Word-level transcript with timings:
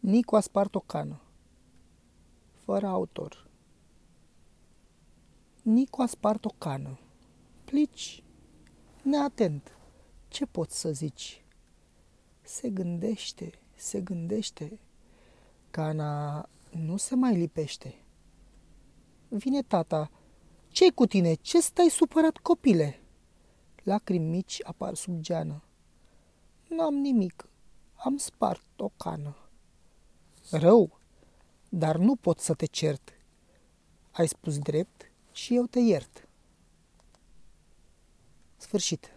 Nicu 0.00 0.36
a 0.36 0.40
spart 0.40 0.74
o 0.74 0.80
cană. 0.80 1.20
Fără 2.52 2.86
autor. 2.86 3.48
Nicu 5.62 6.02
a 6.02 6.06
spart 6.06 6.44
o 6.44 6.48
cană. 6.58 6.98
Plici. 7.64 8.22
Neatent. 9.02 9.76
Ce 10.28 10.46
poți 10.46 10.80
să 10.80 10.92
zici? 10.92 11.44
Se 12.42 12.70
gândește, 12.70 13.50
se 13.76 14.00
gândește. 14.00 14.80
Cana 15.70 16.48
nu 16.70 16.96
se 16.96 17.14
mai 17.14 17.36
lipește. 17.36 17.94
Vine 19.28 19.62
tata. 19.62 20.10
ce 20.68 20.90
cu 20.90 21.06
tine? 21.06 21.34
Ce 21.34 21.60
stai 21.60 21.88
supărat, 21.90 22.36
copile? 22.36 23.00
Lacrimi 23.82 24.28
mici 24.28 24.60
apar 24.62 24.94
sub 24.94 25.20
geană. 25.20 25.62
N-am 26.68 26.94
nimic. 26.94 27.48
Am 27.94 28.16
spart 28.16 28.64
o 28.76 28.88
cană. 28.88 29.36
Rău, 30.50 30.98
dar 31.68 31.96
nu 31.96 32.16
pot 32.16 32.38
să 32.38 32.54
te 32.54 32.66
cert. 32.66 33.12
Ai 34.10 34.28
spus 34.28 34.58
drept 34.58 35.10
și 35.32 35.54
eu 35.54 35.66
te 35.66 35.78
iert. 35.78 36.28
Sfârșit. 38.56 39.12